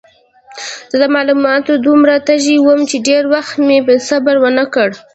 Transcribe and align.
زه 0.91 0.97
د 1.03 1.05
معلوماتو 1.15 1.71
دومره 1.85 2.13
تږی 2.27 2.55
وم 2.59 2.79
چې 2.89 2.97
ډېر 3.07 3.23
وخت 3.33 3.53
مې 3.67 3.77
صبر 4.09 4.35
ونه 4.43 4.65
کړ. 4.73 4.89